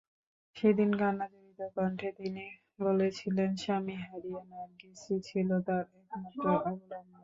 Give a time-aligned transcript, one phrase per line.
[0.55, 2.43] সেদিন কান্নাজড়িত কণ্ঠে তিনি
[2.79, 7.05] বলেছিলেন, স্বামী হারিয়ে নার্গিসই ছিল তাঁর একমাত্র অবলম্বন।